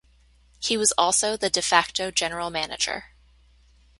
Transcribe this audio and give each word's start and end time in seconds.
He 0.59 0.77
was 0.77 0.91
also 0.93 1.37
the 1.37 1.51
de 1.51 1.61
facto 1.61 2.09
General 2.09 2.49
Manager. 2.49 3.11